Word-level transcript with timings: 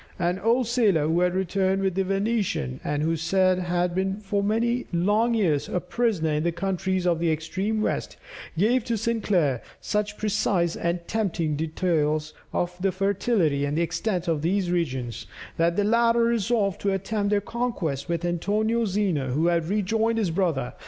An 0.17 0.39
old 0.39 0.65
sailor, 0.65 1.05
who 1.05 1.19
had 1.19 1.35
returned 1.35 1.83
with 1.83 1.93
the 1.93 2.03
Venetian, 2.03 2.79
and 2.83 3.03
who 3.03 3.15
said 3.15 3.59
he 3.59 3.65
had 3.65 3.93
been 3.93 4.15
for 4.19 4.41
many 4.41 4.87
long 4.91 5.35
years 5.35 5.69
a 5.69 5.79
prisoner 5.79 6.31
in 6.31 6.41
the 6.43 6.51
countries 6.51 7.05
of 7.05 7.19
the 7.19 7.31
extreme 7.31 7.83
west, 7.83 8.17
gave 8.57 8.83
to 8.85 8.97
Sinclair 8.97 9.61
such 9.79 10.17
precise 10.17 10.75
and 10.75 11.07
tempting 11.07 11.55
details 11.55 12.33
of 12.51 12.75
the 12.81 12.91
fertility 12.91 13.63
and 13.63 13.77
extent 13.77 14.27
of 14.27 14.41
these 14.41 14.71
regions, 14.71 15.27
that 15.57 15.75
the 15.75 15.83
latter 15.83 16.23
resolved 16.23 16.81
to 16.81 16.91
attempt 16.91 17.29
their 17.29 17.39
conquest 17.39 18.09
with 18.09 18.25
Antonio 18.25 18.85
Zeno 18.85 19.29
who 19.33 19.45
had 19.45 19.67
rejoined 19.69 20.17
his 20.17 20.31
brother. 20.31 20.73